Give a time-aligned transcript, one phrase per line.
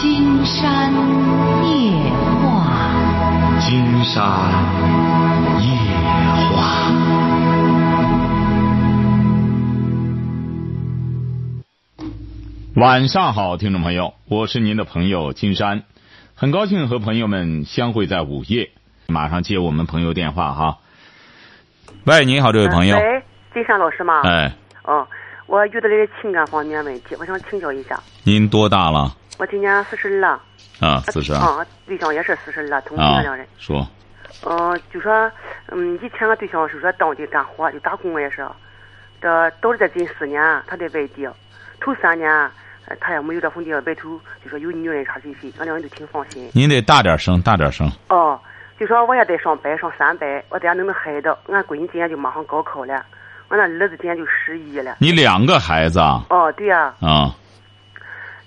[0.00, 0.90] 金山
[1.62, 1.92] 夜
[2.40, 4.24] 话，金山
[5.60, 5.68] 夜
[6.56, 6.90] 话。
[12.76, 15.82] 晚上好，听众朋友，我是您的朋友金山，
[16.34, 18.70] 很高兴和朋友们相会在午夜。
[19.06, 20.78] 马上接我们朋友电话哈。
[22.06, 22.96] 喂，你好，这位朋友。
[22.96, 23.22] 喂，
[23.52, 24.22] 金山老师吗？
[24.22, 24.50] 哎，
[24.84, 25.06] 哦，
[25.46, 28.00] 我遇到了情感方面问题，我想请教一下。
[28.24, 29.14] 您多大了？
[29.40, 30.42] 我今年四十二了。
[30.80, 31.38] 啊，四十二。
[31.40, 33.88] 啊，对象也是四十二，同性啊两人。，说，
[34.44, 35.32] 嗯、就说，
[35.68, 38.46] 嗯，以前我对象是说当地干活，就打工也是。
[39.18, 41.26] 这到了这近四年，他在外地，
[41.80, 42.30] 头三年
[42.84, 46.50] 呃他也没有这份地，外头就说有女人啥谁谁，俺两人都挺放心。
[46.52, 47.90] 您得大点声，大点声。
[48.10, 48.38] 哦，
[48.78, 53.02] 就说我也得上班，上三班，我在家弄弄孩子，俺闺女今年就马上高考了，
[53.48, 54.96] 俺那儿子今年就十一了。
[54.98, 56.26] 你两个孩子啊？
[56.28, 57.34] 哦，对呀、啊，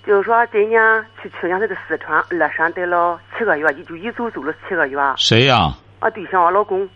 [0.06, 0.80] 就是说今年
[1.22, 4.98] 去去年他在四川乐山待了七个月，一就一走走了七个月。
[5.16, 6.86] 谁呀、啊对象我老公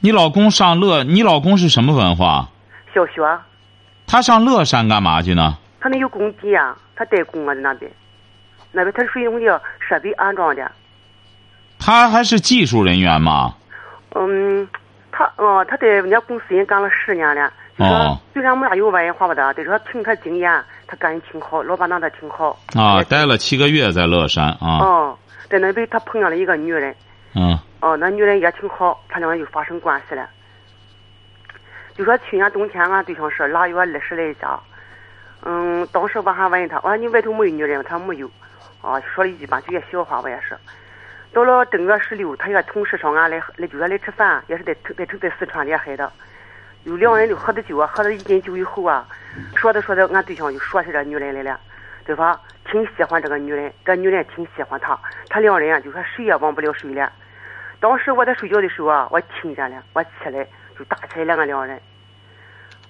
[0.00, 2.46] 你老公上乐，你老公是什么文化？
[2.94, 3.22] 小学，
[4.06, 5.56] 他上乐山干嘛去呢？
[5.80, 7.90] 他那有工地啊，他代工啊在那边，
[8.70, 10.70] 那边他是属于那种的设备安装的。
[11.78, 13.54] 他还是技术人员吗？
[14.14, 14.68] 嗯，
[15.10, 17.50] 他哦、他在人家公司已经干了十年了。
[17.78, 17.84] 就
[18.34, 20.62] 虽然没啥有文化不的，但是他凭他经验，
[20.92, 22.58] 他感情挺好，老板拿他挺好。
[22.76, 24.76] 啊，待了七个月在乐山啊。
[24.78, 25.18] 哦，
[25.48, 26.94] 在那边他碰上了一个女人，
[27.34, 30.28] 嗯哦，那女人也挺好，他两个就发生关系了。
[31.96, 34.60] 就说去年冬天，俺对象是腊月二十来家，
[35.46, 37.84] 嗯，当时我还问他，我说你外头没有女人吗？
[37.88, 38.30] 他说没有，
[38.82, 40.54] 啊，说了一句半句也笑话，我也是。
[41.32, 46.06] 到了正月十六，他一个同事上俺来来就说来吃饭，也是在在在四川的孩子，
[46.84, 49.08] 有两人就喝的酒啊，喝了一斤酒以后啊，
[49.56, 51.58] 说着说着，俺对象就说起这女人来了，
[52.06, 52.38] 就说
[52.70, 57.10] 挺喜欢这个女人，这女人挺喜欢他，他两人啊就说谁也忘不了谁了。
[57.80, 60.46] 当时我在睡觉的时候啊，我听见了，我起来
[60.78, 61.80] 就打起来了俺两人。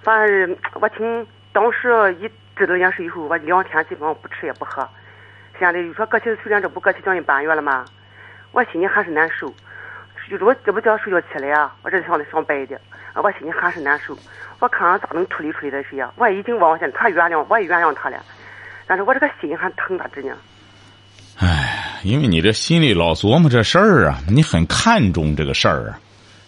[0.02, 4.86] 反正我听当时一知道这件事以后，我两天基本上不吃也不喝。
[5.58, 7.84] 现在就说过去虽然这不过去将近半月了嘛，
[8.50, 9.52] 我心里还是难受。
[10.32, 12.81] 就是我这不叫睡觉起来啊，我这上的上班的，
[13.22, 14.16] 我心里还是难受。
[14.60, 16.10] 我看看咋能处理处理这事呀？
[16.16, 18.16] 我已经往下，他原谅我也原谅他了，
[18.87, 20.34] 但是我这个心还疼他着呢。
[21.37, 26.00] 唉，因为你这心里老琢磨这事儿啊，你很看重这个事儿啊，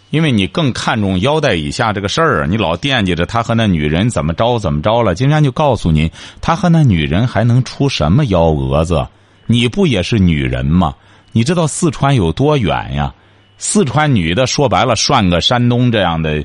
[0.08, 5.14] 因为你更看重腰带以下这个事儿啊，你老惦记着他和那女人怎么着怎么着了。
[5.14, 9.06] 金山就告诉您，他和那女人还能出什么幺蛾子？
[9.44, 10.94] 你不也是女人吗？
[11.32, 13.12] 你知道四川有多远呀？
[13.58, 16.44] 四川女的说白了，涮个山东这样的，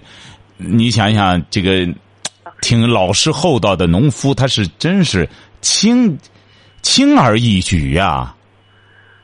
[0.57, 1.87] 你想想这个，
[2.61, 5.27] 挺老实厚道的农夫，他是真是
[5.61, 6.17] 轻
[6.81, 8.33] 轻而易举呀、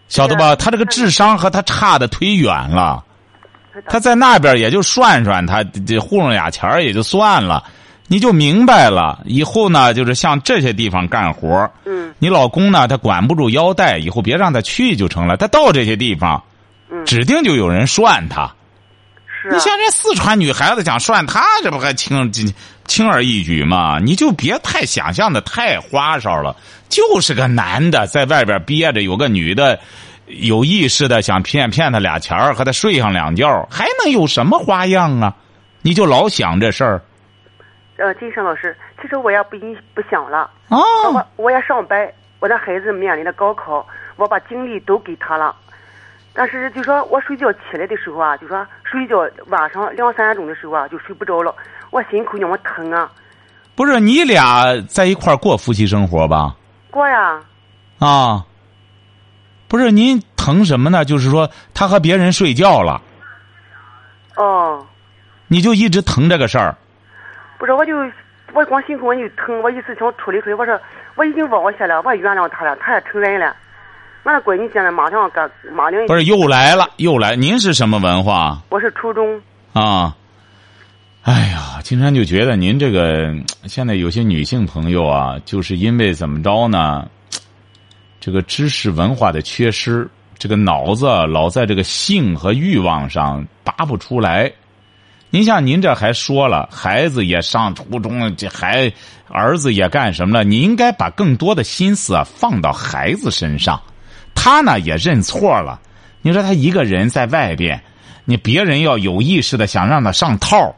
[0.08, 0.56] 晓得吧？
[0.56, 3.04] 他这个智商和他差的忒远了。
[3.88, 7.62] 他在那边也就涮涮他，这糊弄俩钱儿也就算了，
[8.08, 9.22] 你就明白了。
[9.26, 15.36] 以后呢，就是像这些地方干活，嗯你老公呢，他管不住腰带，以后别让他去就成了。
[15.36, 16.42] 他到这些地方，
[16.90, 18.54] 嗯，指定就有人涮他。
[19.28, 22.32] 是啊你像这四川女孩子想涮他，这不还轻
[22.86, 24.00] 轻而易举吗？
[24.00, 26.56] 你就别太想象的太花哨了。
[26.90, 29.80] 就是个男的在外边憋着，有个女的
[30.28, 35.36] 有意识的想骗骗他俩钱儿，和他睡上两觉，还能有什么花样啊？
[35.82, 37.02] 你就老想这事儿
[37.98, 40.50] 呃，金生老师，其实我也不一不想了。
[40.70, 40.78] 啊？
[41.14, 45.56] 我我也上班，我的孩子面临着高考，我把精力都给他了。
[46.38, 51.56] 但是就说我睡觉起来的时候啊，就说睡觉晚上两三点钟的时候啊，就睡不着了，
[51.92, 53.10] 我心口那么疼啊，
[53.74, 56.54] 不是你俩在一块儿过夫妻生活吧？
[56.92, 57.40] 过呀，
[58.00, 58.44] 啊，
[59.70, 61.06] 不是您疼什么呢？
[61.06, 63.02] 就是说他和别人睡觉了，
[64.36, 64.86] 哦，
[65.48, 66.76] 你就一直疼这个事儿。
[67.58, 67.96] 不是，我就
[68.54, 70.78] 我光心口我就疼，我一思想处理处理，我说
[71.16, 73.56] 我已经忘下了，我也原谅他了，他也承认了。
[74.26, 77.36] 俺那闺女现在马上干马上，不是又来了，又来。
[77.36, 79.40] 您是什么文化我是初中，
[79.72, 80.18] 啊？
[81.22, 83.32] 哎呀，金山就觉得您这个
[83.66, 87.08] 现在有些女性朋友啊，就是因为怎么着呢？
[88.20, 90.10] 这个知识文化的缺失，
[90.40, 94.52] 这个脑子啊老在这个性和欲望上拔不出来。
[95.30, 98.92] 您像您这还说了，孩子也上初中，这还
[99.28, 100.44] 儿子也干什么了？
[100.44, 103.80] 你应该把更多的心思啊放到孩子身上。
[104.36, 105.82] 他呢也认错了。
[106.22, 107.82] 你说他一个人在外边，
[108.26, 110.76] 你别人要有意识的想让他上套，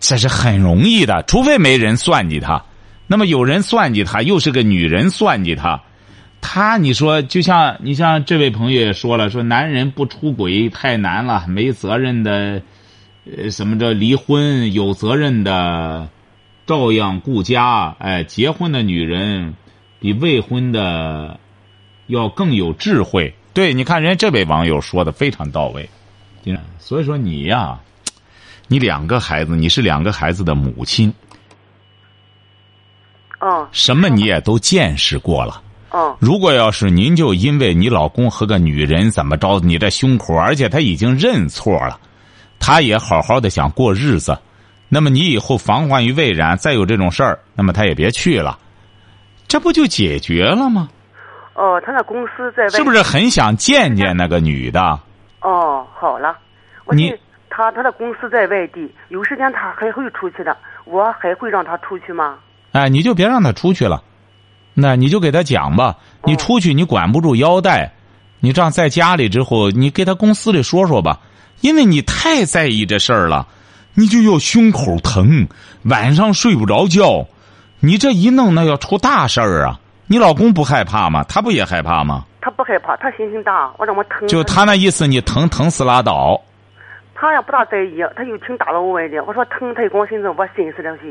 [0.00, 2.64] 这是很容易的，除非没人算计他。
[3.06, 5.82] 那么有人算计他，又是个女人算计他，
[6.40, 12.62] 他你说就像你像这位朋友也说了，说男人不出轨太难了，没责任的，
[13.36, 16.08] 呃，什么着离婚有责任的，
[16.66, 17.94] 照样顾家。
[17.98, 19.54] 哎，结婚的女人
[20.00, 21.40] 比未婚的
[22.06, 23.34] 要更有智慧。
[23.52, 25.88] 对，你看人家这位网友说的非常到位。
[26.78, 27.78] 所以说你呀，
[28.68, 31.12] 你两个孩子，你是两个孩子的母亲。
[33.40, 33.66] 哦。
[33.72, 35.62] 什么你也都见识过了。
[35.90, 36.14] 哦。
[36.20, 41.98] 如果要是您就因为你老公和个女人怎么着，你这胸口，而且他已经认错了，
[42.58, 44.38] 他也好好的想过日子，
[44.88, 48.58] 那么你以后防患于未然，再有这种事儿，那么他也别去了，
[49.48, 50.90] 这不就解决了吗？
[51.54, 52.70] 哦，他那公司在外。
[52.70, 54.80] 是不是很想见见那个女的？
[55.40, 56.36] 哦，好了，
[56.92, 57.14] 你
[57.48, 62.36] 他他的公司在外地，有时间他还会出去的，我还会让他出去吗？
[62.72, 64.02] 哎，你就别让他出去了，
[64.74, 65.96] 那你就给他讲吧。
[66.24, 67.92] 你出去你管不住腰带，
[68.40, 71.20] 你这样在家里之后，你给他公司里说说吧，
[71.60, 73.46] 因为你太在意这事儿了，
[73.94, 75.46] 你就要胸口疼，
[75.84, 77.28] 晚上睡不着觉，
[77.78, 79.78] 你这一弄那要出大事儿啊！
[80.06, 81.24] 你老公不害怕吗？
[81.28, 82.24] 他不也害怕吗？
[82.40, 84.28] 他不害怕，他心情大，我让我疼。
[84.28, 86.38] 就他那意思，你疼疼死拉倒。
[87.14, 89.24] 他也不大在意，他就挺打到我问的。
[89.24, 91.04] 我说疼，他就光寻思我心思了些。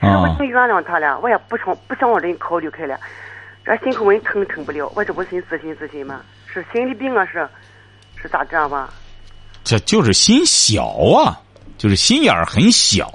[0.00, 2.98] 其实我已经原谅他了，我也不想不想往人考虑开了。
[3.64, 6.20] 这心口闷疼疼不了，我这不寻咨询咨询吗？
[6.46, 7.24] 是心理病啊？
[7.26, 7.46] 是
[8.20, 8.88] 是咋这样吧？
[9.62, 11.38] 这就是心小啊，
[11.78, 13.08] 就是心眼儿很小。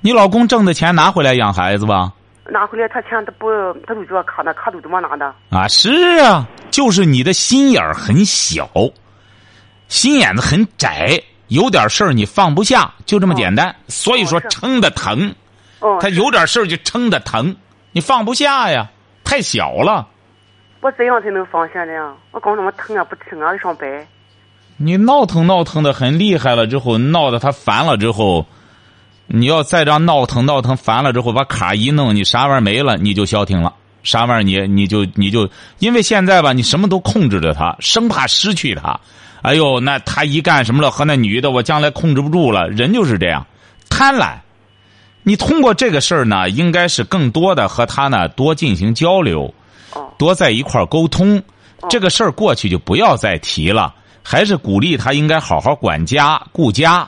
[0.00, 2.12] 你老公挣的钱拿回来养孩子吧？
[2.48, 3.48] 拿回来他钱他不
[3.86, 5.34] 他都叫卡那卡都怎么拿的？
[5.50, 8.68] 啊，是啊，就是你的心眼儿很小，
[9.88, 13.74] 心眼子很窄，有点事儿你放不下，就这么简单。
[13.88, 15.34] 所以说撑的疼。
[15.80, 15.98] 哦。
[16.00, 17.54] 他有点事儿就撑的疼，
[17.92, 18.88] 你放不下呀，
[19.24, 20.08] 太小了。
[20.80, 22.14] 我怎样才能放下呢？
[22.30, 24.06] 我光那么疼啊，不疼啊，上班。
[24.76, 28.46] 你闹腾闹腾的很厉害了之后，闹得他烦了之后，
[29.30, 33.72] 你要再这样闹腾闹腾烦了之后，把卡一弄，你啥玩意儿没了，你就消停了。
[34.02, 35.48] 啥玩意儿你你就你就，
[35.80, 38.98] 因为现在吧，你什么都控制着他，生怕失去他。
[39.42, 42.68] 哎呦，那他一干什么了和那女的，我将来控制不住了。
[42.68, 43.46] 人就是这样，
[43.90, 44.36] 贪婪。
[45.24, 49.52] 你通过这个事儿呢，应该是更多的和他呢多进行交流，
[50.16, 51.42] 多在一块儿沟通。
[51.90, 57.06] 这个事儿过去就不要再提了，还是鼓励他应该好好管家顾家。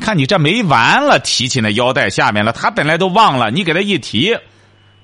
[0.00, 4.34] 你看你这没完了，提起那腰带下面了，他本来都忘了，你给他一提。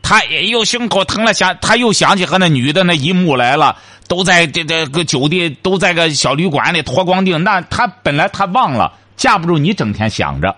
[0.00, 3.76] 他也又胸口疼了，想他又想起和那女的那一幕来了，
[4.08, 7.44] 都在这这个酒店，都在个小旅馆里脱光腚。
[7.44, 10.56] 那他本来他忘了，架不住你整天想着，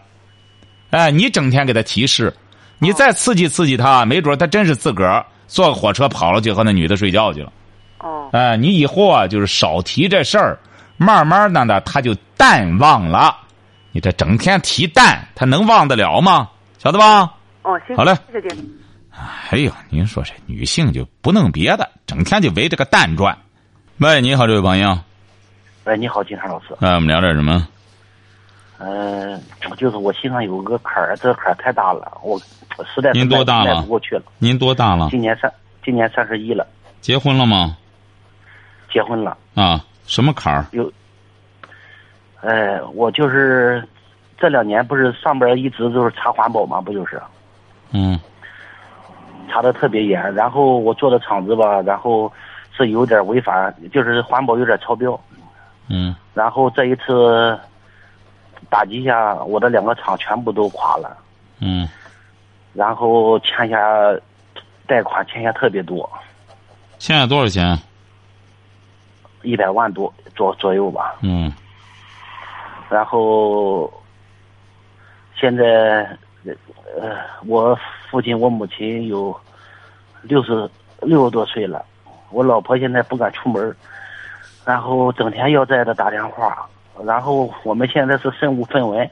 [0.91, 2.33] 哎，你整天给他提示，
[2.79, 7.53] 你再刺激刺激他，没准他真是自个儿坐个火车跑了去和那女的睡觉去了。
[7.99, 10.57] 哦，哎，你以后啊，就是少提这事儿，
[10.97, 13.37] 慢慢的呢，他就淡忘了。
[13.99, 16.49] 你这整天提蛋，他能忘得了吗？
[16.79, 17.35] 晓得吧？
[17.63, 18.49] 哦，行，好嘞，谢谢。
[19.51, 23.37] 哎呦，您说这女性就不弄别的，整天就围着个蛋转。
[23.97, 24.97] 喂，你好，这位朋友。
[25.83, 26.67] 喂，你好，金山老师。
[26.79, 27.67] 哎，我们聊点什么？
[28.79, 29.43] 嗯，
[29.77, 32.39] 就是我心上有个坎儿，这坎儿太大了，我
[32.95, 33.81] 实在是您多大了？
[33.81, 34.23] 不过去了。
[34.39, 35.09] 您多大了？
[35.11, 35.53] 今年三，
[35.85, 36.65] 今年三十一了。
[37.01, 37.77] 结婚了吗？
[38.93, 39.37] 结婚了。
[39.57, 40.67] 啊，什么坎儿？
[40.71, 40.89] 有。
[42.41, 43.83] 哎，我就是
[44.39, 47.21] 这两年不是上边一直就是查环保嘛，不就是？
[47.93, 48.19] 嗯。
[49.51, 52.31] 查的特别严，然后我做的厂子吧，然后
[52.71, 55.19] 是有点违法，就是环保有点超标。
[55.89, 56.15] 嗯。
[56.35, 57.59] 然后这一次
[58.69, 61.17] 打击下，我的两个厂全部都垮了。
[61.61, 61.89] 嗯。
[62.75, 63.79] 然后欠下
[64.87, 66.09] 贷款，欠下特别多。
[66.99, 67.77] 欠下多少钱？
[69.43, 71.17] 一百万多左左右吧。
[71.23, 71.51] 嗯。
[72.91, 73.91] 然后
[75.39, 76.17] 现在
[77.01, 77.17] 呃
[77.47, 77.79] 我。
[78.11, 79.39] 父亲，我母亲有
[80.23, 80.67] 六十
[81.03, 81.85] 六十多岁了，
[82.31, 83.77] 我老婆现在不敢出门，
[84.65, 86.67] 然后整天要在这打电话，
[87.05, 89.11] 然后我们现在是身无分文，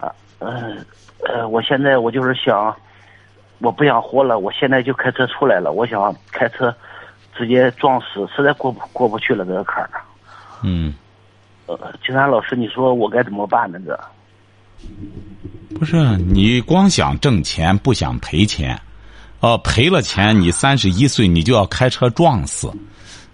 [0.00, 0.82] 啊，嗯，
[1.28, 2.74] 呃，我现在我就是想，
[3.58, 6.74] 我不想活了，我现在就开车出来了，我想开车
[7.36, 9.90] 直接撞死，实在过不过不去了这个坎儿。
[10.62, 10.94] 嗯。
[11.66, 13.78] 呃，金山老师，你说我该怎么办呢？
[13.84, 14.00] 这？
[15.78, 18.80] 不是你光想挣钱不想赔钱，
[19.40, 22.72] 哦，赔了钱你三十一岁你就要开车撞死，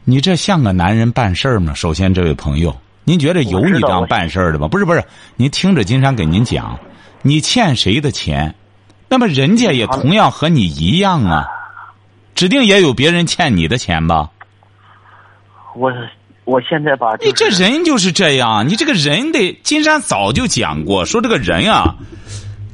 [0.05, 1.75] 你这像个男人办事儿吗？
[1.75, 2.75] 首先，这位朋友，
[3.05, 4.69] 您觉得有你这样办事儿的吗？
[4.69, 5.05] 不是不是，
[5.37, 6.79] 您听着，金山给您讲，
[7.23, 8.55] 你欠谁的钱，
[9.09, 11.47] 那么人家也同样和你一样啊，
[12.35, 14.31] 指定也有别人欠你的钱吧？
[15.75, 15.93] 我
[16.49, 21.95] 我现在吧，你这人就是这样，你这个人得，金山早就讲过，说这个人啊，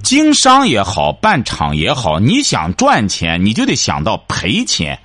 [0.00, 5.00] 经商也好，办厂也好，你想赚钱，你就得想到赔钱。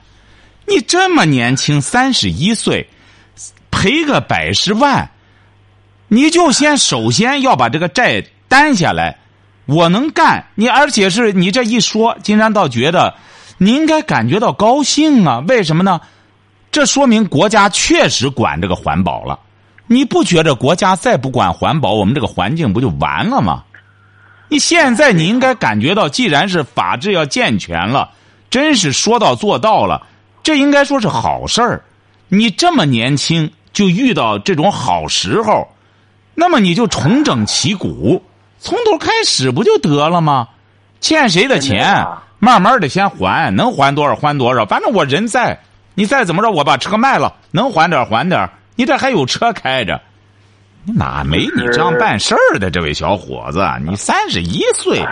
[0.68, 2.88] 你这么年轻，三十一岁，
[3.72, 5.10] 赔个百十万，
[6.08, 9.18] 你就先首先要把这个债担下来。
[9.66, 13.16] 我能干，你而且是你这一说，金山倒觉得
[13.58, 15.44] 你应该感觉到高兴啊？
[15.48, 16.02] 为什么呢？
[16.72, 19.40] 这说明国家确实管这个环保了。
[19.88, 23.64] 你不觉着国家再不管环保，我们这个环境不就完了吗？
[24.50, 28.12] 你现在你应该感觉到，既然是法治要健全了，
[28.50, 30.06] 真是说到做到了。
[30.44, 31.84] 这应该说是好事儿，
[32.28, 35.68] 你这么年轻就遇到这种好时候，
[36.34, 38.24] 那么你就重整旗鼓，
[38.60, 40.48] 从头开始不就得了吗？
[41.02, 42.06] 欠谁的钱，
[42.40, 45.60] 慢慢的先还，能还多少还多少，反正我人在，
[46.00, 50.00] 你再怎么着，我把车卖了，能还点还点，你这还有车开着。
[50.86, 53.68] 你哪没你这样办事儿的这位小伙子？
[53.86, 55.06] 你三十一岁，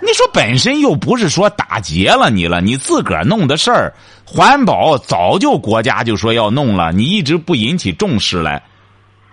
[0.00, 3.92] 你说本身又不是说打劫了你了，你自个儿弄的事儿，
[4.24, 8.62] 环保早就国家就说要弄了，你一直不引起重视来，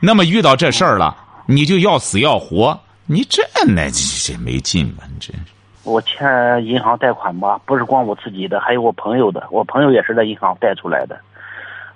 [0.02, 5.06] 那么遇到这事儿了，你就要死要活，你这那这这没劲吧？
[5.08, 5.34] 你这
[5.88, 11.18] 我欠银行贷款吧，不是光我自己的，还有我朋友的，我朋友也是在银行贷出来的，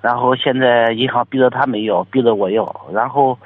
[0.01, 3.38] 然后现在银行逼着他没要，逼着我要，然后。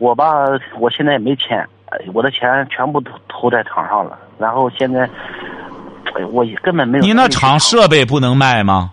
[0.00, 0.32] 我吧，
[0.78, 1.68] 我现在也没钱，
[2.14, 4.16] 我的钱全部都投在厂上了。
[4.38, 5.10] 然后现在，
[6.30, 7.04] 我根本没有。
[7.04, 8.92] 你那厂设备不能卖吗？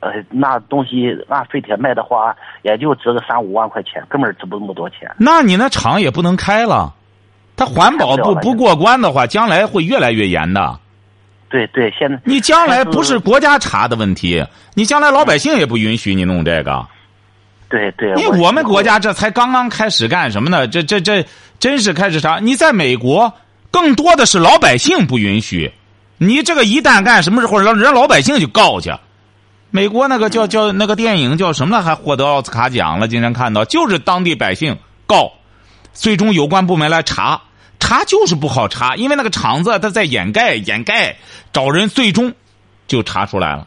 [0.00, 5.14] 呃，那东西按废铁卖的话，也就值个三五万块钱，根本值不那么多钱。
[5.18, 6.94] 那你那厂也不能开了，
[7.60, 10.80] 它环保不不过关的话，将来会越来越严的。
[11.50, 16.86] 对对，现在你将来不是国家查的问题，你将来老百姓也不允许你弄这个。
[17.68, 20.66] 对对，因为我们国家这才刚刚开始干什么呢？
[20.66, 21.22] 这这这，
[21.58, 22.38] 真是开始查。
[22.38, 23.30] 你在美国，
[23.70, 25.70] 更多的是老百姓不允许。
[26.16, 28.90] 你这个一旦干什么时候，让人老百姓就告去。
[29.70, 31.84] 美国那个叫叫那个电影叫什么了？
[31.84, 33.06] 还获得奥斯卡奖了？
[33.06, 35.30] 今天看到，就是当地百姓告，
[35.92, 37.40] 最终有关部门来查，
[37.80, 41.16] 查就是不好查，因为那个厂子他在掩盖掩盖，
[41.52, 42.32] 找人最终
[42.86, 43.66] 就查出来了。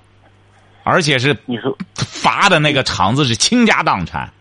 [0.86, 4.32] 而且是你说罚的那个厂子是倾家荡产，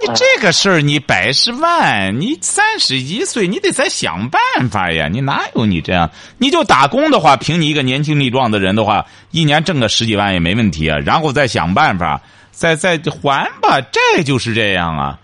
[0.00, 5.08] 你这个事儿你百十万，你三十一岁，你得再想办法呀！
[5.08, 6.10] 你哪有你这样？
[6.38, 10.98] 你就打工的话，凭你一个年轻力壮的人的话，一年挣个十几万也没问题啊。
[10.98, 15.18] 然后再想办法，再再还吧，债就是这样啊。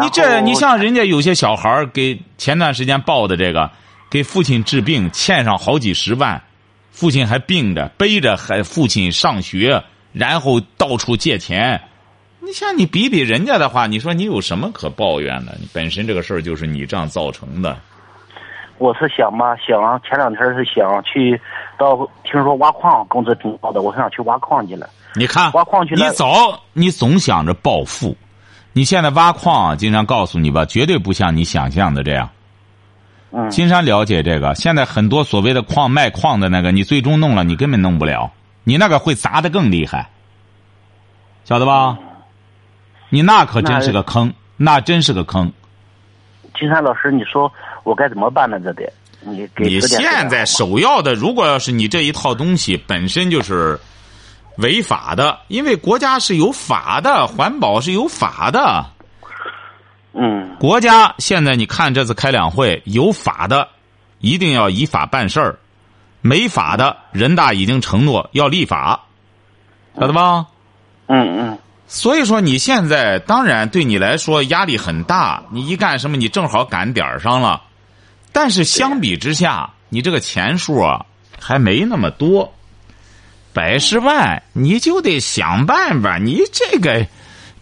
[0.00, 3.70] 你这你像人家有些小孩给前段时间报的这个，
[4.10, 6.42] 给父亲治病欠上好几十万。
[6.90, 11.80] 父亲还病着，背着还父亲上学，然后到处借钱。
[12.40, 15.56] 你像你比比人家的话，你说你有什么可抱怨的？
[15.60, 17.76] 你本身这个事儿就是你这样造成的。
[18.78, 21.40] 我是想嘛，想前两天是想去
[21.78, 24.88] 到，听说挖矿工资挺高的，我想去挖矿去了。
[25.14, 26.04] 你看，挖矿去了。
[26.04, 28.16] 你早，你总想着暴富，
[28.78, 32.30] 你现在挖矿，经常告诉你吧，绝对不像你想象的这样。
[33.32, 38.30] 嗯金山了解这个，现在很多所谓的矿卖矿的那个，你最终弄了，你根本弄不了，
[38.62, 40.10] 你那个会砸的更厉害，
[41.44, 41.98] 晓得吧？
[43.08, 45.52] 你那可真是个坑，那真是个坑。
[46.56, 48.60] 金山老师，你说我该怎么办呢？
[48.60, 48.88] 这得
[49.22, 53.80] 你给你现在首要的，如果要是你这一套东西本身就是
[54.58, 58.86] 违法的，因为国家是有法的，环保是有法的。
[60.12, 63.68] 嗯，国家现在你看这次开两会，有法的，
[64.18, 65.54] 一定要依法办事儿；
[66.20, 69.04] 没法的，人大已经承诺要立法，
[69.94, 70.46] 晓得吧？
[71.06, 71.58] 嗯嗯。
[71.86, 77.62] 所以说你现在当然对你来说压力很大，你一干什么你正好赶点儿上了，
[78.32, 81.06] 但是相比之下，你这个钱数啊
[81.38, 82.52] 还没那么多，
[83.52, 87.06] 百十万你就得想办法，你这个。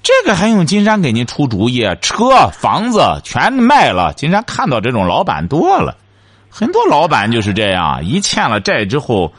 [0.03, 1.85] 这个还用金山给您出主意？
[2.01, 4.13] 车、房子全卖了。
[4.13, 5.97] 金山看到这种老板多了，
[6.49, 9.33] 很多老板就是这样，一欠了债之后，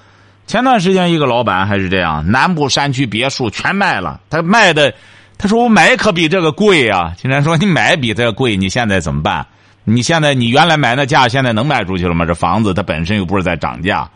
[0.46, 4.20] 前段时间一个老板还是这样，南部山区别墅全卖了。
[4.30, 4.94] 他卖的，
[5.38, 7.14] 他说我买可比这个贵啊。
[7.16, 9.48] 金山说你买比这贵，你现在怎么办？
[9.86, 12.26] 你现在你原来买那价，现在能卖出去了吗？
[12.26, 14.10] 这房子它本身又不是在涨价，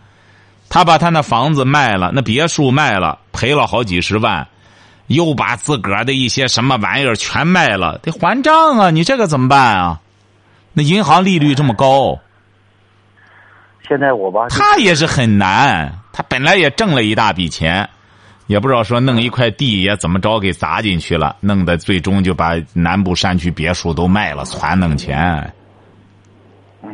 [0.72, 4.48] 他把他那房子卖了，那别墅卖了，赔了好几十万。
[5.08, 8.90] 又把自个儿的一些什么玩意儿全卖了，得还账啊！
[8.92, 10.00] 你这个怎么办啊？
[10.72, 12.18] 那银行利率这么高，
[13.86, 17.90] 现在我吧，他也是很难，他本来也挣了一大笔钱，
[18.48, 25.54] 也不知道说弄一块地也怎么着给砸进去了，弄得最终就把南部山区别墅都卖了，攒弄钱。
[26.82, 26.90] 嗯，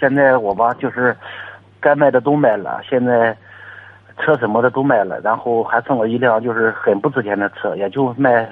[0.00, 1.14] 现在我吧就是
[1.82, 3.36] 该卖的都卖了，现在
[4.24, 8.48] 车什么的都卖了，然后还剩了一辆就是很不值钱的车，也就卖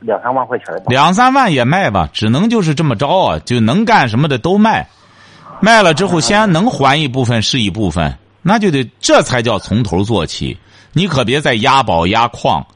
[0.00, 0.84] 两三万块钱吧。
[0.86, 4.88] 两三万也卖吧，只能就是这么着啊，就能干什么的都卖，
[5.60, 10.58] 卖了之后先能还一部分是一部分，那就得这才叫从头做起。
[10.92, 12.66] 你可别再押宝押矿，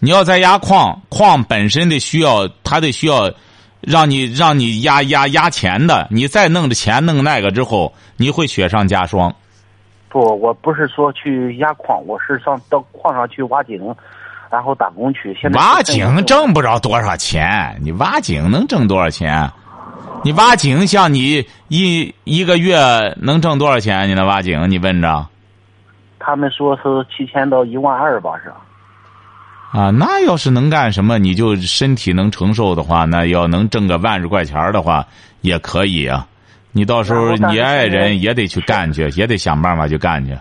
[0.00, 3.32] 你要再押矿，矿本身得需要，它得需要
[3.80, 9.34] 让你让你压压压钱的，你再弄着钱弄那个之后，你会雪上加霜。
[10.14, 13.92] 不，我不是说去压矿，我是上到矿上去挖井，
[14.48, 15.36] 然后打工去。
[15.36, 19.50] 现在挖井挣不着多少钱，你挖井能挣多少钱？
[20.22, 22.78] 你挖井像你一一个月
[23.20, 24.08] 能挣多少钱？
[24.08, 25.26] 你那挖井，你问着
[26.20, 28.52] 他们说是七千到一万二吧，是。
[29.76, 29.90] 啊？
[29.90, 35.04] 那要是能干什么，你就身体能承受的话，那要能挣个万十块钱的话，
[35.40, 36.24] 也可以啊。
[36.76, 40.36] 你到时候你爱人也得去干去，也得想办法去干去。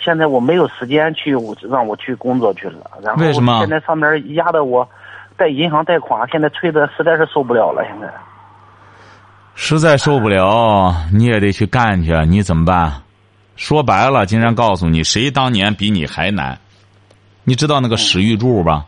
[0.00, 4.86] 现在我没有时间去我让我去工作去了，然后为什么现在上面压的我
[5.36, 7.84] 贷银行贷款，现在催的实在是受不了了。
[7.84, 8.12] 现在
[9.54, 12.92] 实在受不了，你也得去干去，你怎么办？
[13.54, 16.58] 说白了，金山告诉你，谁当年比你还难？
[17.44, 18.84] 你知道那个史玉柱吧？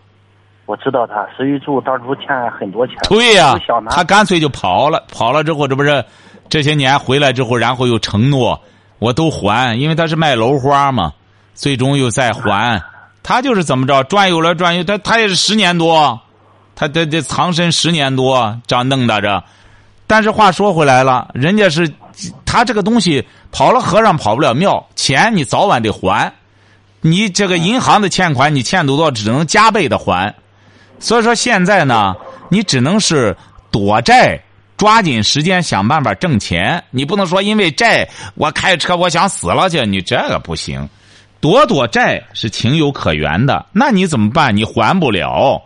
[0.67, 3.55] 我知道他石玉柱当初欠很多钱，对呀、
[3.89, 6.05] 他干脆就跑了，跑了之后，这不是
[6.49, 8.61] 这些年回来之后，然后又承诺
[8.99, 11.13] 我都还，因为他是卖楼花嘛，
[11.55, 12.83] 最终又再还。
[13.23, 16.21] 他就是怎么着转悠来转悠，他他也是十年多，
[16.75, 19.43] 他他这藏身十年多，这样弄的这。
[20.07, 21.93] 但是话说回来了，人家是
[22.45, 26.33] 他这个东西跑了和尚跑不了庙，钱你早晚得还。
[27.01, 30.33] 你这个银行的欠款，你欠多少只能加倍的还。
[30.99, 32.15] 所以说现在呢，
[32.49, 33.37] 你只能是
[33.71, 34.41] 躲债，
[34.77, 36.83] 抓紧时间想办法挣钱。
[36.91, 40.89] 你不能说因为债我开车我想死了去，你这个不行。
[41.41, 44.57] 躲躲债是情有可原的，那你怎么办？
[44.57, 45.63] 你还不了，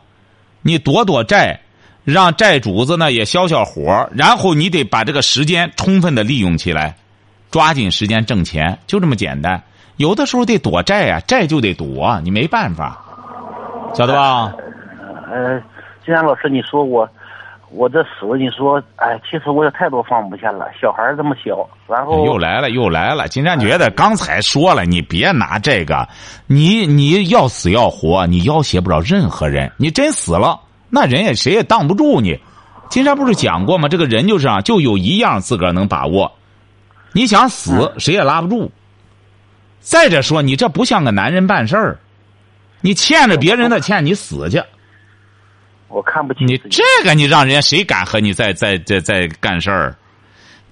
[0.62, 1.60] 你躲躲债，
[2.04, 6.96] 让债主子呢也消消火，然后你得把这个时间充分的利用起来，
[7.50, 9.62] 抓紧时间挣钱，就这么简单。
[9.96, 13.00] 有的时候得躲债啊，债就得躲，你没办法，
[13.94, 14.52] 晓得吧？
[15.30, 15.58] 呃，
[16.04, 17.08] 金山老师，你说我
[17.72, 20.66] 我这死，你说哎，其实我有太多放不下了。
[20.80, 23.28] 小孩这么小，然后又来了，又来了。
[23.28, 26.08] 金山觉得刚才说了，你别拿这个，
[26.46, 29.70] 你你要死要活，你要挟不着任何人。
[29.76, 32.38] 你真死了，那人也谁也挡不住你。
[32.88, 33.88] 金山不是讲过吗？
[33.88, 36.32] 这个人就是啊，就有一样自个儿能把握。
[37.12, 38.70] 你想死，谁也拉不住。
[39.78, 41.98] 再者说，你这不像个男人办事儿，
[42.80, 44.60] 你欠着别人的欠，你死去。
[45.90, 49.94] 我看不起你这个你让人家谁敢和你再再再再干事儿？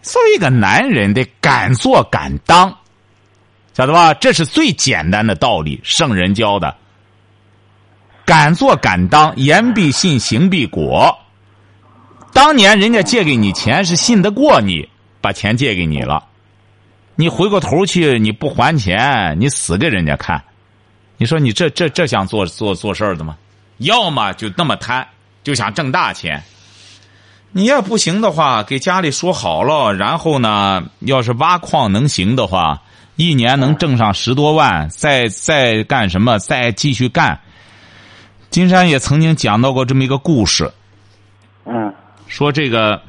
[0.00, 2.72] 作为一个男人，得敢做敢当，
[3.74, 4.14] 晓得吧？
[4.14, 6.74] 这是最简单的道理，圣人教的。
[8.24, 11.18] 敢做敢当，言必信，行必果。
[12.32, 14.88] 当年人家借给你钱是信得过你，
[15.20, 16.24] 把钱借给你了，
[17.16, 20.40] 你回过头去你不还钱，你死给人家看。
[21.16, 23.36] 你说你这这这想做做做事儿的吗？
[23.78, 25.06] 要么就那么贪，
[25.42, 26.42] 就想挣大钱。
[27.50, 32.82] 你要不行的话，给家里说好了，然后呢，要是挖矿能行的话，
[33.16, 37.40] 一年能挣上十多万，再再干什么，再继续干。
[38.50, 40.70] 金山也曾经讲到过这么一个故事，
[41.64, 41.92] 嗯
[42.26, 43.00] 说这个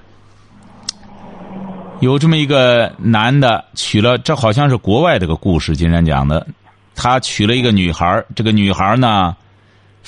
[1.99, 6.47] 有这么一个男的娶了，这好像是国外这个故事，金山讲的，
[6.95, 9.35] 他娶了一个女孩儿这个女孩儿呢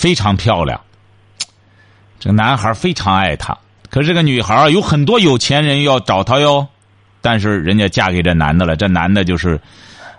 [0.02, 0.82] 非常漂亮，
[2.20, 3.56] 这个男孩非常爱她，
[3.92, 6.68] 可是这个女孩有很多有钱人要找她哟，
[7.22, 9.62] 但是人家嫁给这男的了，这男的就是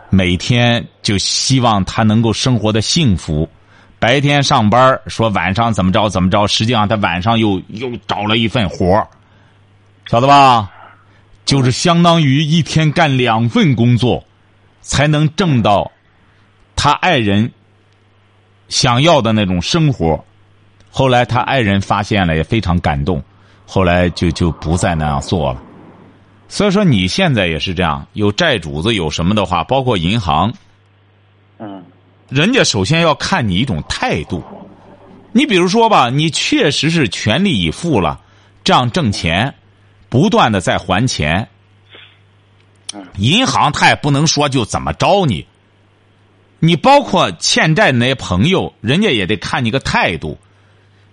[0.09, 3.49] 每天就希望她能够生活的幸福。
[3.99, 9.05] 白天上班说晚上怎么着怎么着，实际上他晚上又又找了一份活
[10.07, 10.71] 晓得吧？
[11.45, 14.25] 就是相当于一天干两份工作，
[14.81, 15.91] 才能挣到
[16.77, 17.51] 他爱人
[18.73, 20.25] 想要的那种生活。
[20.91, 23.23] 后来他爱人发现了，也非常感动，
[23.67, 25.63] 后来就就不再那样做了。
[26.49, 30.53] 所以说你现在也是这样，有债主子有什么的话，包括银行，
[31.59, 31.85] 嗯
[32.29, 34.43] 人家首先要看你一种态度。
[35.33, 38.21] 你比如说吧，你确实是全力以赴了，
[38.65, 39.55] 这样挣钱，
[40.09, 41.49] 不断的在还钱。
[43.17, 45.47] 银行他也不能说就怎么着你。
[46.65, 50.39] 你包括欠债那些朋友，人家也得看你个态度。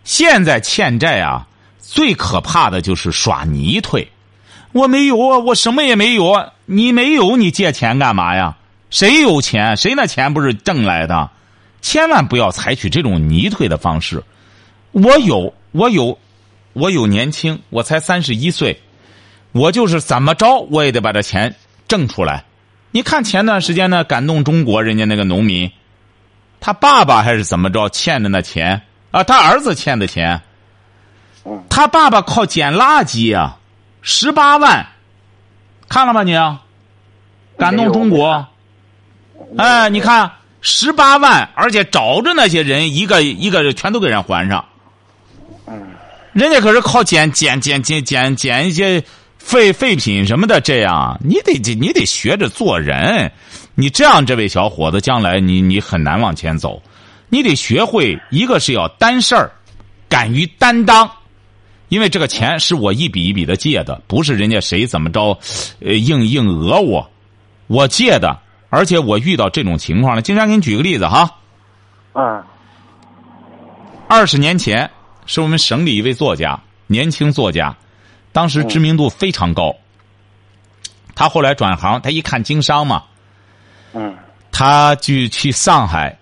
[0.04, 1.48] 现在欠债啊，
[1.80, 4.12] 最可怕的就是耍泥腿。
[4.74, 6.54] 我没有啊，我什么也没有啊。
[6.68, 8.58] 你没有，你借钱干嘛呀？
[8.92, 9.76] 谁有钱？
[9.76, 11.32] 谁那钱不是挣来的？
[11.82, 14.24] 千万不要采取这种泥腿的方式。
[14.92, 16.20] 我有，我有，
[16.74, 18.80] 我有年轻，我才三十一岁，
[19.52, 21.56] 我就是怎么着，我也得把这钱
[21.88, 22.46] 挣出来。
[22.92, 25.72] 你看前段时间呢，感动中国人家那个农民，
[26.60, 29.24] 他爸爸还是怎么着欠的那钱啊？
[29.24, 30.42] 他儿子欠的钱，
[31.70, 33.58] 他爸爸靠捡垃圾啊，
[34.02, 34.88] 十八万，
[35.88, 36.34] 看了吗你？
[37.58, 38.48] 感动中国，
[39.58, 44.66] 哎，你看十八万，而且找着那些人一个一个全都给人还上。
[46.32, 49.04] 人家可是靠捡捡捡捡捡捡一些
[49.40, 53.32] 废废品什么的，这样你得你得学着做人。
[53.74, 56.80] 你这样，这位小伙子将来你你很难往前走。
[57.30, 59.52] 你得学会一个是要担事儿，
[60.08, 61.10] 敢于担当。
[61.88, 65.40] 因为这个钱是我一笔一笔的借的，不是人家谁怎么着，
[65.80, 67.10] 呃，硬硬讹我，
[67.66, 68.38] 我借的。
[68.70, 71.38] 而且我遇到这种情况了，经常给你举个例子哈。
[72.14, 72.44] 嗯
[74.08, 74.90] 二十年前，
[75.26, 77.76] 是我们省里一位作家，年轻作家，
[78.32, 79.76] 当时知名度非常高。
[81.16, 83.04] 他后来转行，他一看经商嘛，
[83.94, 84.16] 嗯
[84.52, 86.18] 他就去上海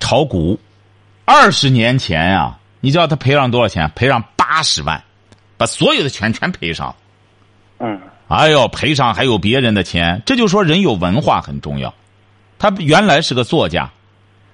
[0.00, 0.58] 炒股。
[1.24, 3.90] 二十年前呀、你知道他赔上多少钱？
[3.94, 5.02] 赔上八十万，
[5.56, 6.94] 把所有的钱全赔上。
[7.78, 11.94] 嗯哎呦，赔上还有别人的钱，这就说人有文化很重要。
[12.58, 13.90] 他原来是个作家，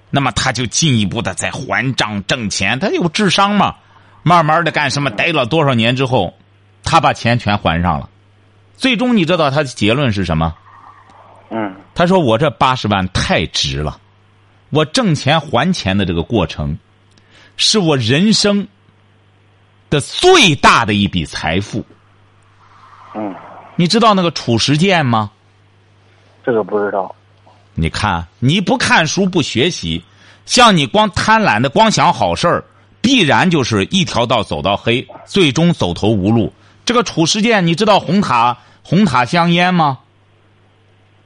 [0.09, 3.75] 那么他就进一步的在还账挣钱，他有智商嘛。
[4.21, 5.09] 慢慢的干什么？
[5.09, 6.37] 待了多少年之后，
[6.89, 8.09] 他把钱全还上了。
[8.75, 10.55] 最终你知道他的结论是什么？
[11.51, 13.99] 嗯他说：“我这八十万太值了，
[14.69, 16.77] 我挣钱还钱的这个过程，
[17.57, 18.67] 是我人生
[19.89, 21.85] 的最大的一笔财富。
[23.13, 23.35] 嗯，
[23.75, 25.29] 你知道那个褚时健吗？
[26.43, 27.13] 这个不知道。
[27.75, 30.03] 你看，你不看书不学习，
[30.45, 32.63] 像你光贪婪的光想好事儿，
[33.01, 36.53] 必然就是一条道走到黑，最终走投无路。
[36.89, 39.99] 这个褚时健，你知道红塔红塔香烟吗？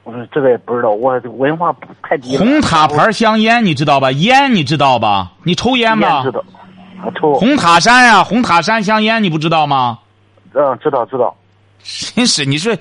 [0.04, 2.38] 嗯，这个也不知道，我文化不太低了。
[2.38, 4.12] 红塔牌香烟你知道吧？
[4.12, 5.32] 烟你知道吧？
[5.42, 6.16] 你抽烟吗？
[6.16, 6.44] 烟知道，
[7.06, 7.32] 我抽。
[7.32, 10.00] 红塔山呀、红塔山香烟你不知道吗？
[10.52, 11.34] 嗯，知道知道。
[12.14, 12.76] 真是，你说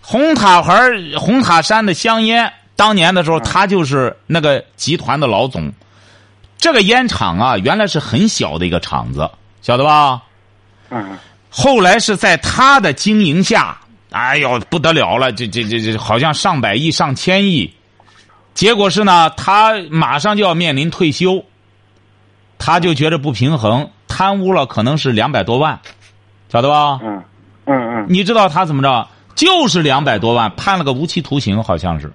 [0.00, 0.72] 红塔牌
[1.18, 5.70] 红塔山的香烟，当年的时候他就是那个集团的老总。
[6.56, 10.22] 这个烟厂啊，原来是很小的一个厂子，晓得吧？
[10.88, 11.18] 嗯
[11.56, 13.78] 后来是在他的经营下，
[14.10, 17.72] 哎呦不得了了，这这这这好像上百亿、上千亿。
[18.54, 21.44] 结果是呢，他马上就要面临退休，
[22.58, 25.78] 他就觉得不平衡，贪污了可能是两百多万，
[26.52, 26.98] 晓得吧？
[27.04, 27.22] 嗯
[27.66, 29.06] 嗯嗯你知道他怎么着？
[29.36, 32.12] 就是两百多万，判了个无期徒刑，好像是。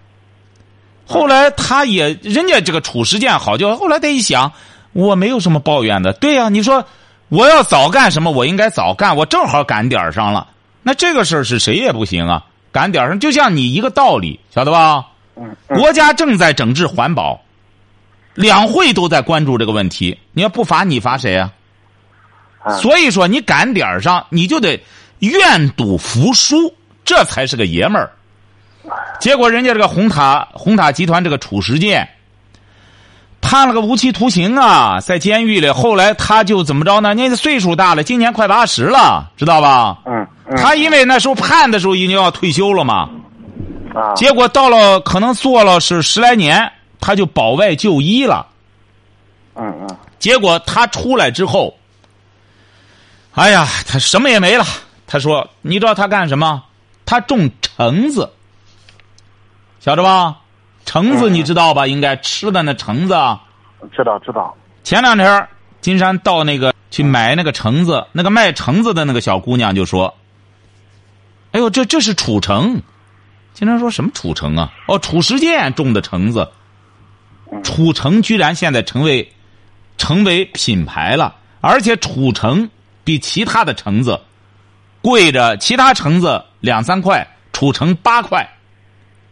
[1.06, 4.52] 后来他也，人家这个褚时健好，就后来他一想，
[4.92, 6.12] 我没有什么抱怨的。
[6.12, 6.86] 对呀、你说
[7.30, 10.48] 我要早干什么，我应该早干，我正好赶点儿上了。
[10.84, 15.06] 那这个事儿是谁也不行啊，赶点儿上，就像你一个道理，晓得吧？
[15.36, 17.40] 嗯嗯国家正在整治环保，
[18.34, 20.18] 两会都在关注这个问题。
[20.34, 21.54] 你要不罚你罚谁啊？
[22.62, 24.82] 啊所以说你赶点儿上，你就得
[25.20, 26.74] 愿赌服输，
[27.06, 28.12] 这才是个爷们儿。
[29.20, 32.08] 结果人家这个红塔红塔集团这个褚时健
[33.50, 35.72] 判了个无期徒刑啊，在监狱里。
[35.72, 37.16] 后来他就怎么着呢？
[37.16, 39.98] 人家岁数大了，今年快八十了，知道吧？
[40.06, 43.10] 嗯嗯他因为那时候判的时候已经要退休了嘛，
[43.96, 48.46] 啊结果到了可能做了是十来年，他就保外就医了。
[49.56, 51.76] 嗯嗯结果他出来之后，
[53.34, 54.64] 哎呀，他什么也没了。
[55.08, 56.62] 他说：“你知道他干什么？
[57.04, 58.32] 他种橙子，
[59.80, 60.38] 晓得吧？
[60.90, 61.86] 橙子嗯你知道吧？
[61.86, 63.14] 应该吃的那橙子。
[63.14, 63.40] 啊
[63.96, 64.58] 知道知道。
[64.84, 65.48] 前两天
[65.82, 70.16] 金山到那个去买那个橙子，那个卖橙子的那个小姑娘就说
[71.54, 72.82] ：‘哎呦，这这是褚橙。’
[73.54, 74.74] 金山说什么褚橙啊？
[74.88, 76.50] 哦，褚时健种的橙子，
[77.64, 79.32] 褚橙居然现在成为
[79.96, 82.68] 成为品牌了，而且褚橙
[83.04, 84.20] 比其他的橙子
[85.04, 88.50] 贵着，其他橙子两三块，褚橙八块，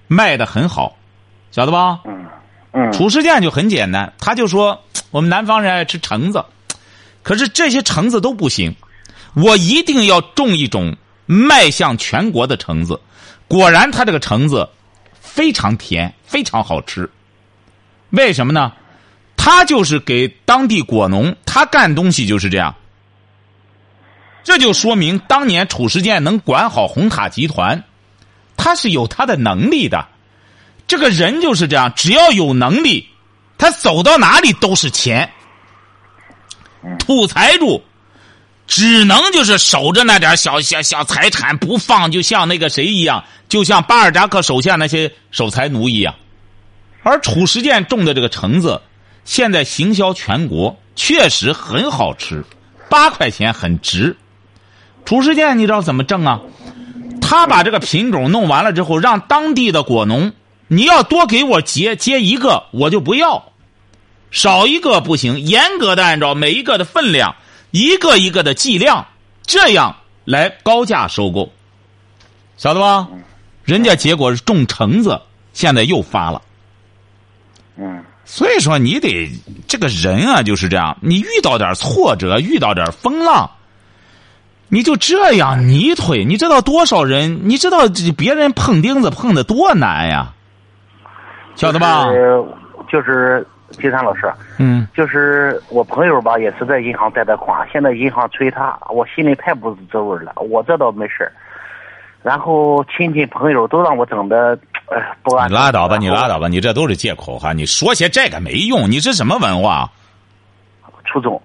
[0.08, 0.96] 卖的很好，
[1.52, 2.02] 晓得吧？
[2.06, 2.26] 嗯
[2.74, 6.46] 嗯褚时健就很简单，他就说我们南方人爱吃橙子，
[7.24, 8.76] 可是这些橙子都不行，
[9.34, 13.00] 我一定要种一种迈向全国的橙子。
[13.48, 14.70] 果然，他这个橙子
[15.20, 17.10] 非常甜，非常好吃。
[18.12, 18.74] 为什么呢？
[19.36, 22.76] 他就是给当地果农，他干东西就是这样。
[24.44, 27.84] 这就说明当年褚时健能管好红塔集团，
[28.56, 30.06] 他是有他的能力的。
[30.88, 33.10] 这个人就是这样，只要有能力，
[33.58, 35.30] 他走到哪里都是钱。
[37.00, 37.84] 土财主
[38.66, 46.16] 只能就是守着那点小小小财产不放，就像那个谁一样，就像巴尔扎克手下那些守财奴一样。
[47.04, 48.82] 而褚时健种的这个橙子，
[49.26, 52.46] 现在行销全国，确实很好吃，
[52.90, 54.16] 八块钱很值。
[55.06, 56.42] 褚时健你知道怎么挣啊？
[57.22, 60.32] 他把这个品种弄完了之后，让当地的果农，
[60.68, 63.52] 你要多给我结结一个，我就不要。
[64.30, 67.36] 少一个不行，严格的按照每一个的分量，
[67.72, 69.08] 一个一个的计量，
[69.44, 71.50] 这样来高价收购，
[72.58, 73.08] 晓得吧？
[73.64, 75.22] 人家结果是种橙子，
[75.54, 76.42] 现在又发了。
[77.78, 79.32] 嗯，所以说你得
[79.68, 83.50] 这个人啊就是这样，你遇到点挫折，遇到点风浪，
[84.68, 86.26] 你就这样泥腿。
[86.26, 87.42] 你知道多少人？
[87.44, 90.34] 你知道别人碰钉子碰的多难呀？
[91.58, 92.06] 晓得吧？
[92.88, 100.32] 就是金山老师，嗯，就是我朋友吧，也是在银行贷的款，现在银行催他，我心里太不是滋味了。
[100.36, 101.32] 我这倒没事儿
[102.24, 105.50] 然后亲戚朋友都让我整的，哎，不安。
[105.50, 107.54] 你拉倒吧，你拉倒吧，你这都是借口哈！
[107.54, 109.90] 你说些这个没用，你是什么文化？
[111.06, 111.42] 初中，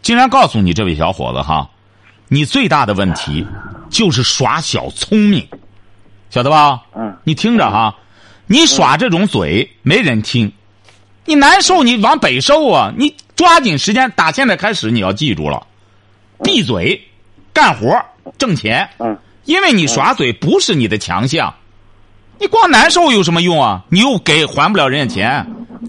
[0.00, 1.68] 竟然告诉你这位小伙子哈，
[2.28, 3.46] 你最大的问题
[3.88, 5.46] 就是耍小聪明，
[6.30, 6.82] 晓得吧？
[6.94, 7.94] 嗯，你听着哈，
[8.46, 10.52] 你耍这种嘴没人听，
[11.24, 12.92] 你难受你往北受啊！
[12.96, 15.66] 你抓紧时间，打现在开始你要记住了，
[16.42, 17.00] 闭嘴，
[17.52, 18.04] 干活
[18.36, 18.88] 挣钱。
[18.98, 21.54] 嗯，因为你耍嘴不是你的强项，
[22.38, 23.84] 你光难受有什么用啊？
[23.88, 25.46] 你又给还不了人家钱，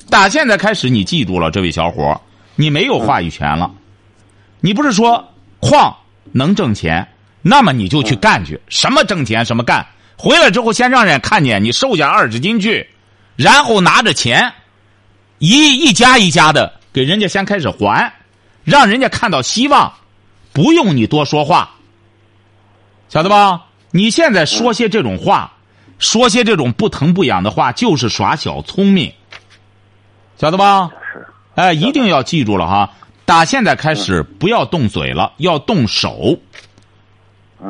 [0.09, 2.21] 打现在开始你记住了，这位小伙
[2.55, 3.71] 你没有话语权了。
[4.61, 5.97] 你不是说矿
[6.31, 7.05] 能挣钱，
[7.41, 9.85] 那么你就去干去，什么挣钱什么干。
[10.17, 12.89] 回来之后，先让人看见你瘦下二十斤去，
[13.35, 14.53] 然后拿着钱，
[15.39, 18.13] 一一家一家的给人家先开始还，
[18.63, 19.93] 让人家看到希望，
[20.53, 21.75] 不用你多说话，
[23.09, 23.65] 晓得吧？
[23.91, 25.53] 你现在说些这种话，
[25.99, 29.11] 说些这种不疼不痒的话，就是耍小聪明，
[30.37, 30.89] 晓得吧？
[31.11, 32.89] 是，哎，一定要记住了哈！
[33.25, 36.37] 打现在开始，不要动嘴了，要动手。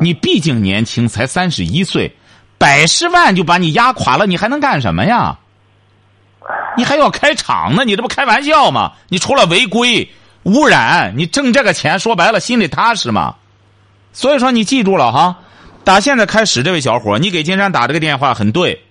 [0.00, 2.16] 你毕竟年轻，才三十一岁，
[2.58, 5.38] 百十万就把你压垮了，你还能干什么呀？
[6.76, 7.84] 你还要开厂呢？
[7.84, 8.92] 你这不开玩笑吗？
[9.08, 10.10] 你除了违规、
[10.42, 13.36] 污染，你挣这个钱，说白了心里踏实吗？
[14.12, 15.38] 所以说，你记住了哈！
[15.84, 18.82] 打现在开始，这位小伙，你给金山打这个电话很对。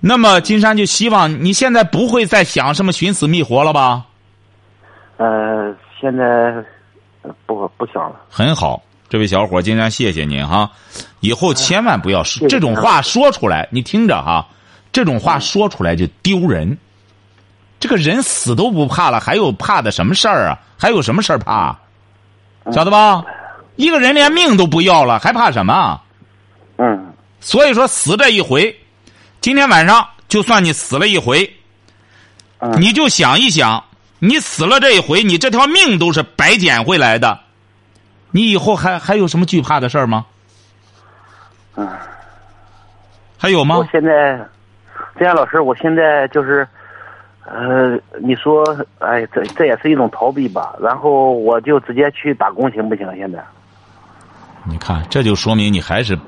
[0.00, 4.04] 那么，金山就希望你现在不会再想什么寻死觅活了吧？
[5.16, 6.54] 呃，现在
[7.46, 8.16] 不不想了。
[8.28, 8.82] 很好，
[9.14, 10.68] 这位小伙，今天谢谢您哈。
[11.20, 14.44] 以后千万不要说这种话说出来，你听着哈，
[14.92, 16.76] 这种话说出来就丢人。
[17.78, 20.58] 这个人死都不怕了，还有怕的什么事儿啊？
[20.76, 21.78] 还有什么事儿怕？
[22.72, 23.22] 晓得吧？
[23.76, 26.00] 一个人连命都不要了，还怕什么？
[26.78, 28.76] 嗯所以说，死这一回，
[29.40, 31.48] 今天晚上就算你死了一回，
[32.58, 33.84] 嗯，你就想一想，
[34.18, 37.38] 你死了这一回，你这条命都是白捡回来的，
[38.36, 40.26] 你以后还还有什么惧怕的事儿吗？
[41.76, 41.88] 嗯，
[43.38, 43.86] 还有吗我？
[43.92, 44.44] 现在，
[45.16, 46.66] 这样老师，我现在就是，
[47.46, 48.64] 呃，你说，
[48.98, 50.74] 哎，这这也是一种逃避吧？
[50.80, 53.08] 然后我就直接去打工行不行？
[53.16, 53.38] 现在，
[54.64, 56.18] 你看，这就说明你还是，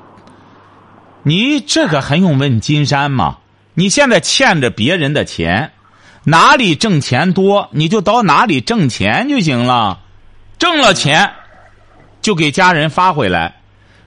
[1.23, 3.39] 你这个还用问金山吗？
[3.73, 5.73] 你现在欠着别人的钱，
[6.23, 9.99] 哪里挣钱多，你就到哪里挣钱就行了。
[10.57, 11.31] 挣了钱，
[12.27, 13.55] 就给家人发回来，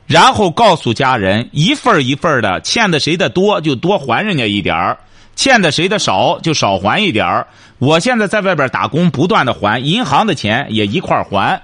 [0.06, 4.98] 然后告诉家人一份一份的，欠的谁的多就多还人家一点儿，
[5.34, 7.46] 欠的谁的少就少还一点儿。
[7.78, 11.62] 我现在在外边打工，不断的还，银行的钱也一块还。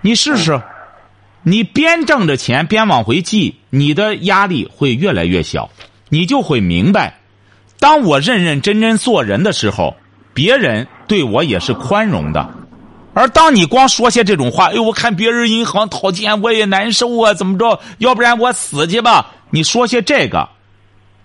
[0.00, 0.62] 你试试。
[1.42, 5.68] 你边挣着钱边往回寄，你的压力会越来越小，
[6.08, 7.18] 你就会明白，
[7.78, 9.94] 当我认认真真做人的时候，
[10.32, 12.54] 别人对我也是宽容的。
[13.14, 17.80] 而当你光说些这种话，哎呦，我看别人银行讨钱我也难受啊，怎么着？
[17.98, 19.30] 要不然我死去吧？
[19.50, 20.48] 你说些这个，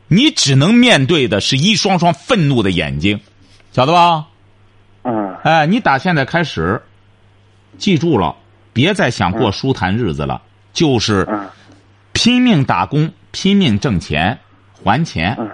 [0.08, 3.20] 你只能面对的是一双双愤怒的眼睛，
[3.72, 4.26] 晓得吧？
[5.04, 6.82] 嗯哎，你打现在开始，
[7.78, 8.36] 记住了，
[8.72, 10.42] 别再想过舒坦日子了。
[10.72, 11.48] 就是嗯
[12.14, 14.40] 拼命打工，拼命挣钱，
[14.84, 15.36] 还钱。
[15.38, 15.50] 嗯。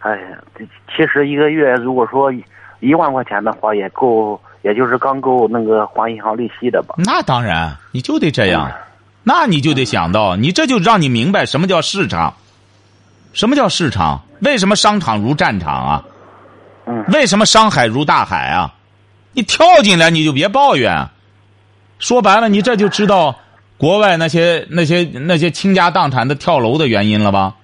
[0.00, 2.44] 哎呀，这其实一个月如果说一
[2.80, 6.94] 一万块钱的话，也够，也就是刚够那个还银行利息的吧。
[6.98, 8.74] 那当然，你就得这样，嗯
[9.22, 12.34] 那你就得想到，你这就让你明白什么叫市场，
[13.34, 14.22] 什么叫市场？
[14.40, 16.04] 为什么商场如战场啊？
[16.86, 18.74] 嗯为什么商海如大海啊？
[19.32, 21.08] 你跳进来你就别抱怨。
[21.98, 23.36] 说白了，你这就知道
[23.76, 27.56] 国外那些那些那些倾家荡产的跳楼的原因了吧？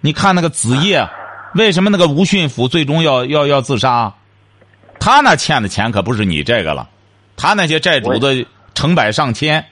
[0.00, 1.06] 你看那个子夜，
[1.54, 4.14] 为什么那个吴训甫最终要要要自杀？
[5.04, 6.88] 他那欠的钱可不是你这个了，
[7.36, 9.62] 他那些债主的成百上千，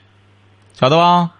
[0.79, 1.31] 晓得吧？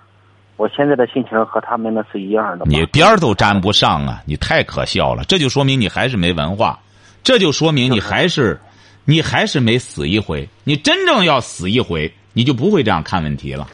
[0.57, 2.65] 我现在的心情和他们那是一样的。
[2.67, 4.23] 你边儿都沾不上啊！
[4.25, 6.79] 你太可笑了，这就说明你还是没文化，
[7.23, 8.59] 这就说明你还是，
[9.05, 10.49] 你还是没死一回。
[10.65, 13.69] 你真正要死一回，你就不会这样看问题了。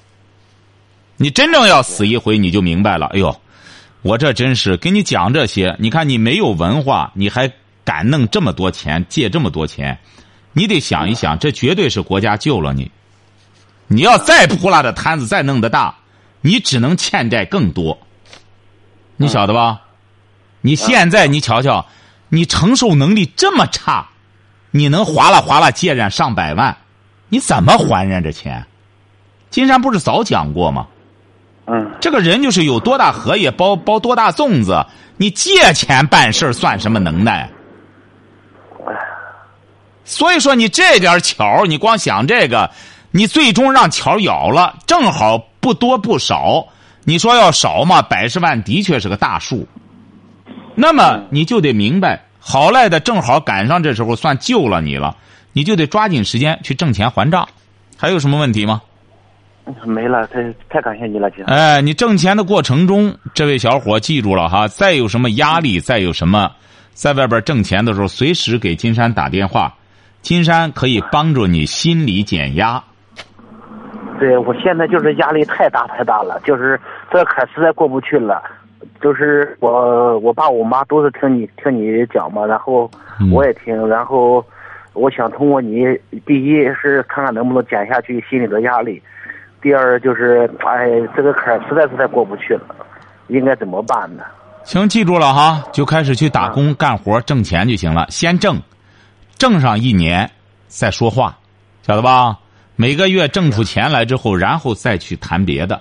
[1.17, 3.07] 你真正要死一回，你就明白了。
[3.15, 3.41] 哎呦，
[4.03, 7.49] 我这真是跟你讲这些，你看你没有文化，你还
[7.89, 9.99] 敢弄这么多钱，借这么多钱，
[10.53, 12.91] 你得想一想，这绝对是国家救了你。
[13.87, 15.95] 你要再扑拉的摊子再弄得大，
[16.43, 17.99] 你只能欠债更多。
[19.17, 19.81] 你晓得吧？
[20.61, 21.87] 你现在你瞧瞧，
[22.29, 24.09] 你承受能力这么差，
[24.71, 26.77] 你能哗啦哗啦借人上百万，
[27.31, 28.67] 你怎么还人这钱？
[29.49, 30.87] 金山不是早讲过吗？
[31.65, 34.85] 嗯这个人就是有多大荷叶包包多大粽子，
[35.17, 37.49] 你借钱办事儿算什么能耐？
[40.05, 42.71] 所以说你这点巧你光想这个，
[43.11, 46.67] 你最终让巧咬了，正好不多不少。
[47.05, 49.67] 你说要少嘛，百十万的确是个大数。
[50.75, 55.17] 那么你就得明白，好赖的正好赶上这时候算救了你了，
[55.53, 57.49] 你就得抓紧时间去挣钱还账。
[57.97, 58.81] 还有什么问题吗？
[59.85, 61.43] 没了，太太感谢你了，姐。
[61.45, 66.51] 哎，你挣钱的过程中，这位小伙记住了哈，再有什么压力，再有什么，
[66.99, 69.73] 在外边挣钱的时候，随时给金山打电话，
[70.21, 72.83] 金山可以帮助你心理减压。
[74.19, 78.43] 对我现在就是压力太大太大了，就是这个坎实在过不去了。
[79.01, 84.45] 就是我我爸我妈都是听你听你讲嘛，然后嗯我也听，然后
[84.93, 85.87] 我想通过你，
[86.27, 89.01] 第一是看看能不能减下去心里的压力，
[89.63, 92.75] 第二就是哎这个坎实在是太过不去了，
[93.29, 94.25] 应该怎么办呢？
[94.69, 98.61] 行，记住了哈，就开始去打工干活挣钱就行了，先挣，
[99.39, 100.31] 挣上一年
[100.67, 101.39] 再说话，
[101.87, 102.39] 晓得吧？
[102.77, 105.81] 每个月挣出钱来之后，然后再去谈别的，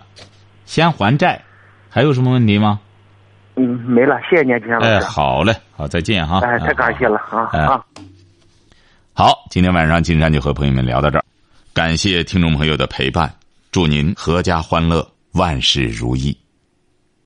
[0.65, 1.43] 先还债。
[1.89, 2.79] 还有什么问题吗？
[3.57, 4.99] 嗯，没了，谢谢您，金老师。
[5.01, 6.39] 好嘞，好，再见哈。
[6.39, 7.83] 哎，太感谢了啊哎啊！
[9.11, 11.25] 好，今天晚上金山就和朋友们聊到这儿，
[11.73, 13.29] 感谢听众朋友的陪伴，
[13.69, 16.37] 祝您阖家欢乐，万事如意。